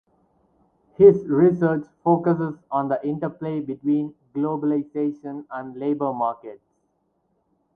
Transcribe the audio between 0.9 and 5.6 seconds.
His research focuses on the interplay between globalization